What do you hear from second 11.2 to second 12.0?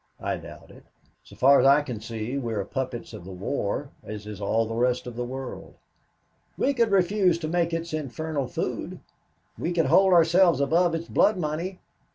money.